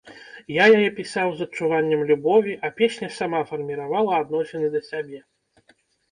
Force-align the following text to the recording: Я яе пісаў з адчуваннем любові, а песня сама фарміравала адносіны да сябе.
Я 0.51 0.65
яе 0.77 0.85
пісаў 0.99 1.27
з 1.41 1.45
адчуваннем 1.49 2.01
любові, 2.11 2.53
а 2.67 2.71
песня 2.79 3.09
сама 3.17 3.41
фарміравала 3.51 4.11
адносіны 4.23 4.67
да 4.77 4.81
сябе. 4.89 5.19